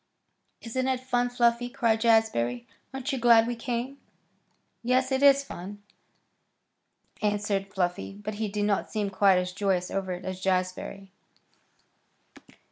[0.63, 2.65] "Isn't it fun, Fluffy?" cried Jazbury.
[2.91, 3.99] "Aren't you glad we came?"
[4.81, 5.83] "Yes, it is fun,"
[7.21, 11.11] answered Fluffy; but he did not seem quite as joyous over it as Jazbury.